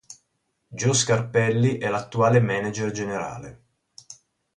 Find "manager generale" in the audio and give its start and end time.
2.41-3.61